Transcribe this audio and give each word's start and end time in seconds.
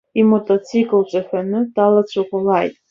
Иматацикл 0.21 1.01
ҵаҳәаны 1.09 1.59
далацәаӷәалааит! 1.75 2.73